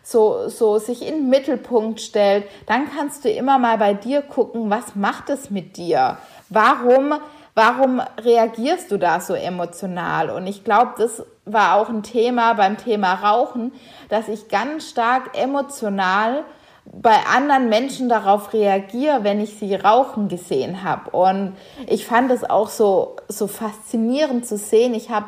so, 0.08 0.48
so 0.48 0.78
sich 0.78 1.02
in 1.02 1.14
den 1.14 1.28
Mittelpunkt 1.28 2.00
stellt, 2.00 2.44
dann 2.64 2.90
kannst 2.90 3.26
du 3.26 3.30
immer 3.30 3.58
mal 3.58 3.76
bei 3.76 3.92
dir 3.92 4.22
gucken, 4.22 4.70
was 4.70 4.94
macht 4.94 5.28
es 5.28 5.50
mit 5.50 5.76
dir? 5.76 6.16
Warum, 6.48 7.12
warum 7.54 8.00
reagierst 8.18 8.90
du 8.90 8.96
da 8.96 9.20
so 9.20 9.34
emotional? 9.34 10.30
Und 10.30 10.46
ich 10.46 10.64
glaube, 10.64 10.92
das 10.96 11.22
war 11.44 11.74
auch 11.74 11.90
ein 11.90 12.02
Thema 12.02 12.54
beim 12.54 12.78
Thema 12.78 13.12
Rauchen, 13.16 13.72
dass 14.08 14.28
ich 14.28 14.48
ganz 14.48 14.88
stark 14.88 15.36
emotional 15.36 16.44
bei 16.86 17.18
anderen 17.30 17.68
Menschen 17.68 18.08
darauf 18.08 18.54
reagiere, 18.54 19.24
wenn 19.24 19.42
ich 19.42 19.58
sie 19.58 19.74
rauchen 19.74 20.28
gesehen 20.28 20.84
habe. 20.84 21.10
Und 21.10 21.54
ich 21.86 22.06
fand 22.06 22.30
es 22.30 22.48
auch 22.48 22.70
so, 22.70 23.16
so 23.28 23.46
faszinierend 23.46 24.46
zu 24.46 24.56
sehen. 24.56 24.94
Ich 24.94 25.10
habe 25.10 25.26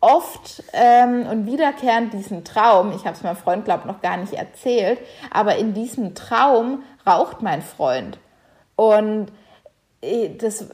oft 0.00 0.62
ähm, 0.72 1.26
und 1.26 1.46
wiederkehrend 1.46 2.12
diesen 2.12 2.44
Traum, 2.44 2.92
ich 2.92 3.04
habe 3.04 3.16
es 3.16 3.22
meinem 3.22 3.36
Freund, 3.36 3.64
glaube 3.64 3.86
noch 3.86 4.00
gar 4.00 4.16
nicht 4.16 4.32
erzählt, 4.32 4.98
aber 5.30 5.56
in 5.56 5.74
diesem 5.74 6.14
Traum 6.14 6.82
raucht 7.06 7.42
mein 7.42 7.62
Freund. 7.62 8.18
Und 8.76 9.28
äh, 10.00 10.30
das 10.36 10.66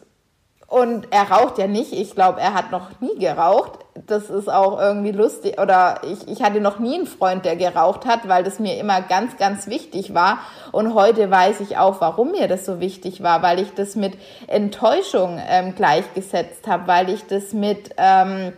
und 0.68 1.06
er 1.12 1.30
raucht 1.30 1.58
ja 1.58 1.68
nicht. 1.68 1.92
Ich 1.92 2.14
glaube, 2.14 2.40
er 2.40 2.52
hat 2.52 2.72
noch 2.72 3.00
nie 3.00 3.16
geraucht. 3.20 3.78
Das 4.06 4.30
ist 4.30 4.50
auch 4.50 4.80
irgendwie 4.80 5.12
lustig. 5.12 5.60
Oder 5.60 6.00
ich, 6.02 6.26
ich 6.26 6.42
hatte 6.42 6.60
noch 6.60 6.80
nie 6.80 6.96
einen 6.96 7.06
Freund, 7.06 7.44
der 7.44 7.54
geraucht 7.54 8.04
hat, 8.04 8.26
weil 8.26 8.42
das 8.42 8.58
mir 8.58 8.76
immer 8.78 9.00
ganz, 9.00 9.36
ganz 9.36 9.68
wichtig 9.68 10.12
war. 10.12 10.38
Und 10.72 10.94
heute 10.94 11.30
weiß 11.30 11.60
ich 11.60 11.78
auch, 11.78 12.00
warum 12.00 12.32
mir 12.32 12.48
das 12.48 12.66
so 12.66 12.80
wichtig 12.80 13.22
war, 13.22 13.42
weil 13.42 13.60
ich 13.60 13.74
das 13.74 13.94
mit 13.94 14.14
Enttäuschung 14.48 15.40
ähm, 15.48 15.76
gleichgesetzt 15.76 16.66
habe, 16.66 16.88
weil 16.88 17.10
ich 17.10 17.24
das 17.26 17.52
mit 17.52 17.90
ähm, 17.96 18.52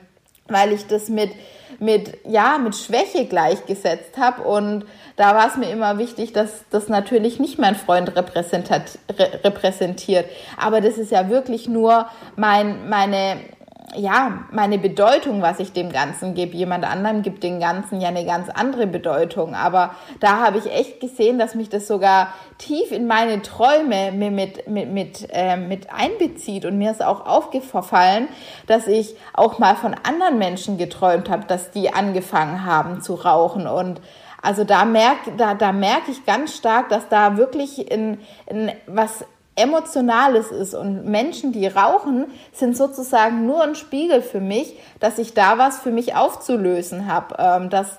weil 0.49 0.73
ich 0.73 0.87
das 0.87 1.09
mit, 1.09 1.31
mit, 1.79 2.19
ja, 2.25 2.59
mit 2.59 2.77
Schwäche 2.77 3.27
gleichgesetzt 3.27 4.17
habe. 4.19 4.43
Und 4.43 4.85
da 5.17 5.35
war 5.35 5.49
es 5.49 5.57
mir 5.57 5.71
immer 5.71 5.99
wichtig, 5.99 6.33
dass 6.33 6.65
das 6.71 6.89
natürlich 6.89 7.39
nicht 7.39 7.59
mein 7.59 7.77
Freund 7.77 8.15
repräsentiert. 8.17 8.99
Aber 10.57 10.81
das 10.81 10.99
ist 10.99 11.11
ja 11.11 11.29
wirklich 11.29 11.69
nur 11.69 12.07
mein, 12.37 12.89
meine, 12.89 13.39
ja, 13.97 14.45
meine 14.53 14.79
Bedeutung, 14.79 15.43
was 15.43 15.61
ich 15.61 15.73
dem 15.73 15.91
Ganzen 15.91 16.35
gebe. 16.35 16.57
Jemand 16.57 16.85
anderem 16.85 17.23
gibt 17.23 17.43
dem 17.43 17.61
Ganzen 17.61 18.01
ja 18.01 18.09
eine 18.09 18.25
ganz 18.25 18.49
andere 18.49 18.87
Bedeutung. 18.87 19.55
Aber 19.55 19.95
da 20.21 20.41
habe 20.41 20.59
ich 20.59 20.73
echt 20.73 21.01
gesehen, 21.01 21.39
dass 21.39 21.55
mich 21.55 21.69
das 21.69 21.87
sogar 21.87 22.35
tief 22.59 22.93
in 22.93 23.07
meine 23.07 23.43
Träume 23.43 24.13
mit, 24.13 24.69
mit, 24.69 24.91
mit, 24.91 25.29
äh, 25.33 25.57
mit 25.57 25.93
einbezieht. 25.93 26.65
Und 26.65 26.79
mir 26.79 26.91
ist 26.91 27.03
auch 27.03 27.27
aufgefallen, 27.27 28.29
dass 28.67 28.87
ich 28.87 29.17
auch 29.33 29.59
mal 29.59 29.77
von 29.77 29.95
anderen 29.95 30.39
Menschen 30.39 30.79
geträumt 30.79 31.31
habe, 31.31 31.47
dass 31.47 31.71
die 31.71 31.93
angefangen 31.93 32.65
haben 32.65 33.01
zu 33.01 33.15
rauchen. 33.15 33.67
Und 33.67 34.01
also 34.43 34.65
da 34.65 34.85
merke 34.85 35.33
da, 35.37 35.55
da 35.55 35.73
merke 35.73 36.11
ich 36.11 36.25
ganz 36.25 36.57
stark, 36.57 36.89
dass 36.91 37.09
da 37.09 37.37
wirklich 37.37 37.91
in, 37.91 38.19
in 38.47 38.71
was 38.87 39.25
Emotionales 39.59 40.51
ist. 40.51 40.75
Und 40.75 41.05
Menschen, 41.05 41.53
die 41.53 41.67
rauchen, 41.67 42.27
sind 42.53 42.77
sozusagen 42.77 43.47
nur 43.47 43.63
ein 43.63 43.75
Spiegel 43.75 44.23
für 44.23 44.41
mich, 44.41 44.75
dass 45.01 45.19
ich 45.19 45.35
da 45.35 45.59
was 45.59 45.81
für 45.81 45.91
mich 45.91 46.15
aufzulösen 46.15 47.13
habe. 47.13 47.35
Ähm, 47.39 47.71
dass, 47.71 47.99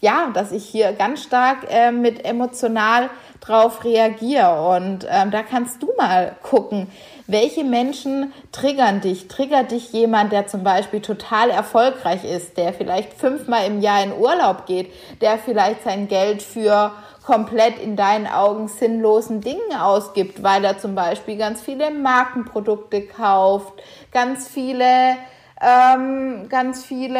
ja, 0.00 0.30
dass 0.32 0.52
ich 0.52 0.64
hier 0.64 0.92
ganz 0.92 1.22
stark 1.22 1.66
äh, 1.70 1.92
mit 1.92 2.24
emotional 2.24 3.10
drauf 3.40 3.84
reagiere. 3.84 4.76
Und 4.76 5.06
ähm, 5.10 5.30
da 5.30 5.42
kannst 5.42 5.82
du 5.82 5.88
mal 5.96 6.36
gucken, 6.42 6.88
welche 7.26 7.64
Menschen 7.64 8.32
triggern 8.52 9.00
dich? 9.00 9.28
Triggert 9.28 9.72
dich 9.72 9.92
jemand, 9.92 10.32
der 10.32 10.46
zum 10.46 10.62
Beispiel 10.62 11.00
total 11.00 11.50
erfolgreich 11.50 12.24
ist, 12.24 12.56
der 12.56 12.72
vielleicht 12.72 13.14
fünfmal 13.14 13.66
im 13.66 13.80
Jahr 13.80 14.02
in 14.02 14.12
Urlaub 14.12 14.66
geht, 14.66 14.92
der 15.20 15.38
vielleicht 15.38 15.82
sein 15.82 16.08
Geld 16.08 16.42
für 16.42 16.92
komplett 17.26 17.80
in 17.80 17.96
deinen 17.96 18.28
Augen 18.28 18.68
sinnlosen 18.68 19.40
Dingen 19.40 19.74
ausgibt, 19.76 20.44
weil 20.44 20.64
er 20.64 20.78
zum 20.78 20.94
Beispiel 20.94 21.36
ganz 21.36 21.60
viele 21.60 21.90
Markenprodukte 21.90 23.02
kauft, 23.02 23.72
ganz 24.12 24.46
viele, 24.46 25.16
ähm, 25.60 26.48
ganz 26.48 26.84
viele, 26.84 27.18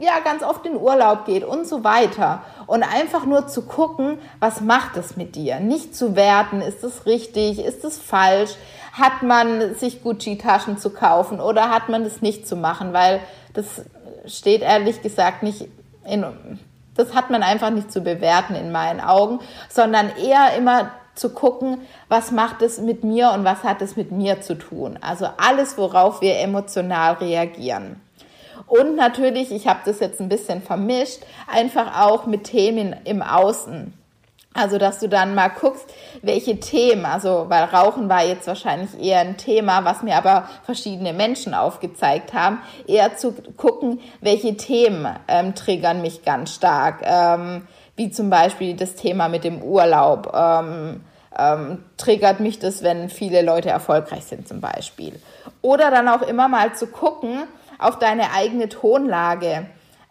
ja, 0.00 0.18
ganz 0.24 0.42
oft 0.42 0.66
in 0.66 0.76
Urlaub 0.76 1.26
geht 1.26 1.44
und 1.44 1.64
so 1.64 1.84
weiter. 1.84 2.42
Und 2.66 2.82
einfach 2.82 3.24
nur 3.24 3.46
zu 3.46 3.62
gucken, 3.62 4.18
was 4.40 4.60
macht 4.60 4.96
es 4.96 5.16
mit 5.16 5.36
dir? 5.36 5.60
Nicht 5.60 5.94
zu 5.94 6.16
werten, 6.16 6.60
ist 6.60 6.82
es 6.82 7.06
richtig, 7.06 7.64
ist 7.64 7.84
es 7.84 7.98
falsch? 7.98 8.56
Hat 8.92 9.22
man 9.22 9.76
sich 9.76 10.02
Gucci-Taschen 10.02 10.76
zu 10.76 10.90
kaufen 10.90 11.38
oder 11.38 11.70
hat 11.70 11.88
man 11.88 12.02
das 12.02 12.20
nicht 12.20 12.48
zu 12.48 12.56
machen? 12.56 12.92
Weil 12.92 13.20
das 13.54 13.82
steht 14.26 14.62
ehrlich 14.62 15.02
gesagt 15.02 15.44
nicht 15.44 15.68
in 16.04 16.24
das 16.94 17.14
hat 17.14 17.30
man 17.30 17.42
einfach 17.42 17.70
nicht 17.70 17.92
zu 17.92 18.00
bewerten 18.00 18.54
in 18.54 18.72
meinen 18.72 19.00
Augen, 19.00 19.40
sondern 19.68 20.10
eher 20.16 20.56
immer 20.56 20.90
zu 21.14 21.30
gucken, 21.30 21.82
was 22.08 22.30
macht 22.30 22.62
es 22.62 22.78
mit 22.78 23.04
mir 23.04 23.32
und 23.32 23.44
was 23.44 23.64
hat 23.64 23.82
es 23.82 23.96
mit 23.96 24.12
mir 24.12 24.40
zu 24.40 24.54
tun. 24.54 24.98
Also 25.00 25.26
alles, 25.36 25.76
worauf 25.76 26.20
wir 26.20 26.38
emotional 26.38 27.14
reagieren. 27.14 28.00
Und 28.66 28.96
natürlich, 28.96 29.52
ich 29.52 29.66
habe 29.66 29.80
das 29.84 30.00
jetzt 30.00 30.20
ein 30.20 30.28
bisschen 30.28 30.62
vermischt, 30.62 31.20
einfach 31.46 32.00
auch 32.00 32.26
mit 32.26 32.44
Themen 32.44 32.96
im 33.04 33.22
Außen. 33.22 33.92
Also, 34.54 34.76
dass 34.76 34.98
du 34.98 35.08
dann 35.08 35.34
mal 35.34 35.48
guckst, 35.48 35.86
welche 36.20 36.60
Themen, 36.60 37.06
also, 37.06 37.46
weil 37.48 37.64
Rauchen 37.64 38.08
war 38.08 38.22
jetzt 38.22 38.46
wahrscheinlich 38.46 39.00
eher 39.00 39.20
ein 39.20 39.38
Thema, 39.38 39.84
was 39.84 40.02
mir 40.02 40.16
aber 40.16 40.48
verschiedene 40.64 41.14
Menschen 41.14 41.54
aufgezeigt 41.54 42.34
haben, 42.34 42.60
eher 42.86 43.16
zu 43.16 43.34
gucken, 43.56 44.00
welche 44.20 44.56
Themen 44.56 45.08
ähm, 45.28 45.54
triggern 45.54 46.02
mich 46.02 46.22
ganz 46.22 46.54
stark, 46.54 47.00
ähm, 47.02 47.66
wie 47.96 48.10
zum 48.10 48.28
Beispiel 48.28 48.76
das 48.76 48.94
Thema 48.94 49.28
mit 49.28 49.44
dem 49.44 49.62
Urlaub. 49.62 50.32
Ähm, 50.34 51.02
ähm, 51.38 51.84
triggert 51.96 52.40
mich 52.40 52.58
das, 52.58 52.82
wenn 52.82 53.08
viele 53.08 53.40
Leute 53.40 53.70
erfolgreich 53.70 54.24
sind 54.24 54.46
zum 54.46 54.60
Beispiel. 54.60 55.18
Oder 55.62 55.90
dann 55.90 56.08
auch 56.08 56.22
immer 56.22 56.48
mal 56.48 56.74
zu 56.74 56.86
gucken 56.88 57.44
auf 57.78 57.98
deine 57.98 58.32
eigene 58.32 58.68
Tonlage. 58.68 59.66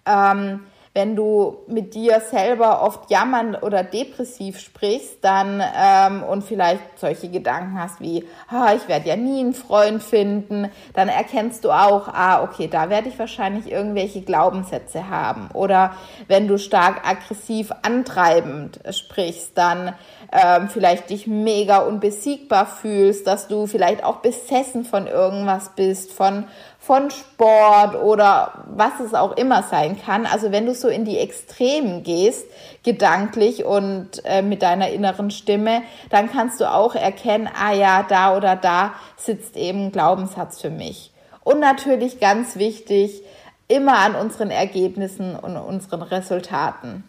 Ähm, 0.05 0.61
wenn 0.93 1.15
du 1.15 1.59
mit 1.67 1.93
dir 1.93 2.19
selber 2.19 2.81
oft 2.83 3.09
jammernd 3.09 3.63
oder 3.63 3.81
depressiv 3.81 4.59
sprichst, 4.59 5.23
dann 5.23 5.63
ähm, 5.75 6.21
und 6.23 6.43
vielleicht 6.43 6.99
solche 6.99 7.29
Gedanken 7.29 7.79
hast 7.79 8.01
wie, 8.01 8.27
ah, 8.49 8.73
ich 8.75 8.89
werde 8.89 9.07
ja 9.07 9.15
nie 9.15 9.39
einen 9.39 9.53
Freund 9.53 10.03
finden, 10.03 10.69
dann 10.93 11.07
erkennst 11.07 11.63
du 11.63 11.71
auch, 11.71 12.09
ah, 12.09 12.43
okay, 12.43 12.67
da 12.67 12.89
werde 12.89 13.07
ich 13.07 13.17
wahrscheinlich 13.17 13.71
irgendwelche 13.71 14.21
Glaubenssätze 14.21 15.09
haben. 15.09 15.49
Oder 15.53 15.95
wenn 16.27 16.49
du 16.49 16.57
stark 16.57 17.07
aggressiv 17.07 17.71
antreibend 17.83 18.81
sprichst, 18.89 19.57
dann 19.57 19.95
ähm, 20.33 20.67
vielleicht 20.67 21.09
dich 21.09 21.25
mega 21.25 21.79
unbesiegbar 21.79 22.65
fühlst, 22.65 23.27
dass 23.27 23.47
du 23.47 23.65
vielleicht 23.65 24.03
auch 24.03 24.17
besessen 24.17 24.83
von 24.83 25.07
irgendwas 25.07 25.71
bist, 25.75 26.11
von 26.11 26.45
von 26.81 27.11
Sport 27.11 27.95
oder 27.95 28.65
was 28.65 28.99
es 28.99 29.13
auch 29.13 29.37
immer 29.37 29.61
sein 29.61 30.01
kann. 30.03 30.25
Also 30.25 30.51
wenn 30.51 30.65
du 30.65 30.73
so 30.73 30.87
in 30.87 31.05
die 31.05 31.19
Extremen 31.19 32.01
gehst, 32.01 32.47
gedanklich 32.83 33.63
und 33.63 34.25
äh, 34.25 34.41
mit 34.41 34.63
deiner 34.63 34.89
inneren 34.89 35.29
Stimme, 35.29 35.83
dann 36.09 36.31
kannst 36.31 36.59
du 36.59 36.69
auch 36.69 36.95
erkennen, 36.95 37.47
ah 37.47 37.71
ja, 37.71 38.03
da 38.03 38.35
oder 38.35 38.55
da 38.55 38.93
sitzt 39.15 39.57
eben 39.57 39.85
ein 39.85 39.91
Glaubenssatz 39.91 40.59
für 40.59 40.71
mich. 40.71 41.11
Und 41.43 41.59
natürlich 41.59 42.19
ganz 42.19 42.55
wichtig, 42.55 43.21
immer 43.67 43.99
an 43.99 44.15
unseren 44.15 44.49
Ergebnissen 44.49 45.35
und 45.35 45.57
unseren 45.57 46.01
Resultaten. 46.01 47.03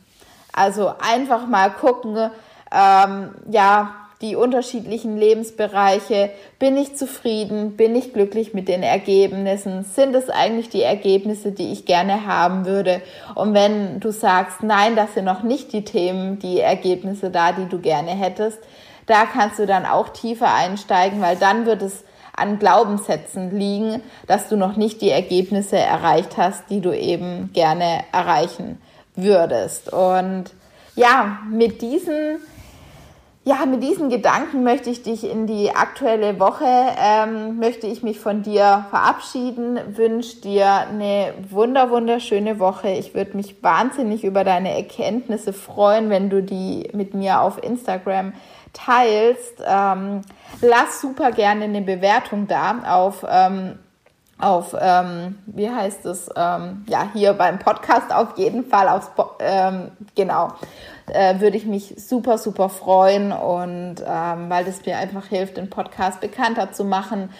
Also 0.52 0.92
einfach 1.00 1.46
mal 1.46 1.70
gucken, 1.70 2.30
ähm, 2.70 3.30
ja, 3.50 3.94
die 4.22 4.36
unterschiedlichen 4.36 5.16
Lebensbereiche. 5.16 6.30
Bin 6.58 6.76
ich 6.76 6.96
zufrieden? 6.96 7.76
Bin 7.76 7.94
ich 7.96 8.12
glücklich 8.12 8.54
mit 8.54 8.68
den 8.68 8.82
Ergebnissen? 8.82 9.84
Sind 9.84 10.14
es 10.14 10.30
eigentlich 10.30 10.68
die 10.68 10.82
Ergebnisse, 10.82 11.52
die 11.52 11.72
ich 11.72 11.84
gerne 11.84 12.26
haben 12.26 12.64
würde? 12.64 13.02
Und 13.34 13.52
wenn 13.52 14.00
du 14.00 14.12
sagst, 14.12 14.62
nein, 14.62 14.96
das 14.96 15.14
sind 15.14 15.24
noch 15.24 15.42
nicht 15.42 15.72
die 15.72 15.84
Themen, 15.84 16.38
die 16.38 16.60
Ergebnisse 16.60 17.30
da, 17.30 17.52
die 17.52 17.66
du 17.66 17.80
gerne 17.80 18.12
hättest, 18.12 18.58
da 19.06 19.26
kannst 19.26 19.58
du 19.58 19.66
dann 19.66 19.84
auch 19.84 20.10
tiefer 20.10 20.54
einsteigen, 20.54 21.20
weil 21.20 21.36
dann 21.36 21.66
wird 21.66 21.82
es 21.82 22.04
an 22.34 22.58
Glaubenssätzen 22.58 23.58
liegen, 23.58 24.00
dass 24.26 24.48
du 24.48 24.56
noch 24.56 24.76
nicht 24.76 25.02
die 25.02 25.10
Ergebnisse 25.10 25.76
erreicht 25.76 26.36
hast, 26.36 26.70
die 26.70 26.80
du 26.80 26.96
eben 26.96 27.50
gerne 27.52 28.04
erreichen 28.12 28.80
würdest. 29.16 29.92
Und 29.92 30.44
ja, 30.94 31.38
mit 31.50 31.82
diesen 31.82 32.38
ja, 33.44 33.66
mit 33.66 33.82
diesen 33.82 34.08
Gedanken 34.08 34.62
möchte 34.62 34.88
ich 34.88 35.02
dich 35.02 35.28
in 35.28 35.48
die 35.48 35.74
aktuelle 35.74 36.38
Woche, 36.38 36.64
ähm, 36.64 37.58
möchte 37.58 37.88
ich 37.88 38.04
mich 38.04 38.20
von 38.20 38.42
dir 38.42 38.86
verabschieden, 38.90 39.80
wünsche 39.96 40.36
dir 40.36 40.68
eine 40.68 41.34
wunder, 41.50 41.90
wunderschöne 41.90 42.60
Woche. 42.60 42.90
Ich 42.90 43.14
würde 43.14 43.36
mich 43.36 43.60
wahnsinnig 43.60 44.22
über 44.22 44.44
deine 44.44 44.76
Erkenntnisse 44.76 45.52
freuen, 45.52 46.08
wenn 46.08 46.30
du 46.30 46.40
die 46.40 46.88
mit 46.92 47.14
mir 47.14 47.40
auf 47.40 47.60
Instagram 47.62 48.32
teilst. 48.72 49.60
Ähm, 49.66 50.22
lass 50.60 51.00
super 51.00 51.32
gerne 51.32 51.64
eine 51.64 51.82
Bewertung 51.82 52.46
da 52.46 52.82
auf 52.86 53.26
ähm, 53.28 53.78
auf, 54.42 54.74
ähm, 54.78 55.38
wie 55.46 55.70
heißt 55.70 56.04
es, 56.04 56.28
ähm, 56.36 56.84
ja, 56.88 57.08
hier 57.12 57.32
beim 57.32 57.60
Podcast 57.60 58.12
auf 58.12 58.36
jeden 58.36 58.64
Fall, 58.64 58.88
aufs, 58.88 59.08
ähm, 59.38 59.92
genau, 60.16 60.48
äh, 61.12 61.40
würde 61.40 61.56
ich 61.56 61.66
mich 61.66 61.94
super, 61.96 62.38
super 62.38 62.68
freuen 62.68 63.32
und 63.32 63.96
ähm, 64.06 64.50
weil 64.50 64.64
das 64.64 64.84
mir 64.84 64.98
einfach 64.98 65.26
hilft, 65.26 65.56
den 65.56 65.70
Podcast 65.70 66.20
bekannter 66.20 66.72
zu 66.72 66.84
machen 66.84 67.30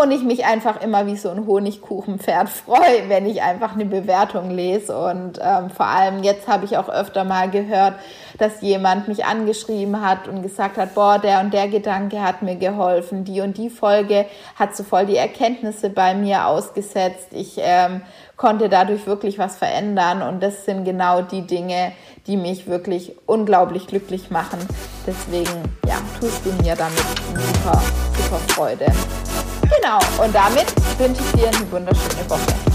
und 0.00 0.12
ich 0.12 0.22
mich 0.22 0.46
einfach 0.46 0.80
immer 0.80 1.06
wie 1.06 1.16
so 1.16 1.28
ein 1.28 1.46
Honigkuchenpferd 1.46 2.48
freue, 2.48 3.08
wenn 3.08 3.26
ich 3.26 3.42
einfach 3.42 3.74
eine 3.74 3.84
Bewertung 3.84 4.50
lese. 4.50 4.96
Und 4.96 5.38
ähm, 5.42 5.70
vor 5.70 5.86
allem 5.86 6.22
jetzt 6.22 6.48
habe 6.48 6.64
ich 6.64 6.78
auch 6.78 6.88
öfter 6.88 7.24
mal 7.24 7.50
gehört, 7.50 7.94
dass 8.38 8.62
jemand 8.62 9.08
mich 9.08 9.26
angeschrieben 9.26 10.00
hat 10.00 10.26
und 10.26 10.42
gesagt 10.42 10.78
hat, 10.78 10.94
boah, 10.94 11.18
der 11.18 11.40
und 11.40 11.52
der 11.52 11.68
Gedanke 11.68 12.22
hat 12.22 12.40
mir 12.40 12.56
geholfen, 12.56 13.24
die 13.24 13.42
und 13.42 13.58
die 13.58 13.68
Folge 13.68 14.24
hat 14.56 14.74
so 14.74 14.84
voll 14.84 15.04
die 15.04 15.16
Erkenntnisse 15.16 15.90
bei 15.90 16.14
mir 16.14 16.46
ausgesetzt. 16.46 17.28
Ich 17.32 17.58
ähm, 17.58 18.00
konnte 18.40 18.70
dadurch 18.70 19.06
wirklich 19.06 19.38
was 19.38 19.56
verändern 19.56 20.22
und 20.22 20.42
das 20.42 20.64
sind 20.64 20.84
genau 20.84 21.20
die 21.20 21.42
Dinge, 21.42 21.92
die 22.26 22.38
mich 22.38 22.66
wirklich 22.66 23.14
unglaublich 23.26 23.86
glücklich 23.86 24.30
machen. 24.30 24.58
Deswegen, 25.06 25.62
ja, 25.86 25.96
tust 26.18 26.40
du 26.46 26.50
mir 26.62 26.74
damit 26.74 27.04
super, 27.34 27.82
super 28.16 28.38
Freude. 28.54 28.86
Genau, 29.60 29.98
und 30.24 30.34
damit 30.34 30.66
wünsche 30.98 31.20
ich 31.22 31.32
dir 31.38 31.48
eine 31.48 31.70
wunderschöne 31.70 32.30
Woche. 32.30 32.69